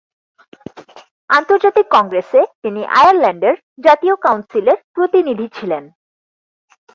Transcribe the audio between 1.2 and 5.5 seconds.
আন্তর্জাতিক কংগ্রেসে তিনি আয়ারল্যান্ডের জাতীয় কাউন্সিলের প্রতিনিধি